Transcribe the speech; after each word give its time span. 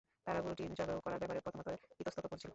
তারা 0.27 0.39
গরুটি 0.41 0.63
যবেহ 0.79 0.97
করার 0.99 1.19
ব্যাপারে 1.21 1.39
প্রথমত 1.45 1.67
ইতস্তত 2.01 2.25
করছিল। 2.27 2.49